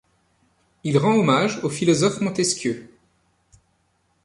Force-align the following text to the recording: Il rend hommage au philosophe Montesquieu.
Il 0.83 0.97
rend 0.97 1.13
hommage 1.19 1.63
au 1.63 1.69
philosophe 1.69 2.21
Montesquieu. 2.21 2.89